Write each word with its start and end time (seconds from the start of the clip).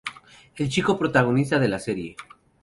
El 0.55 0.67
chico 0.69 0.97
protagonista 0.97 1.59
de 1.59 1.67
la 1.67 1.77
serie. 1.77 2.15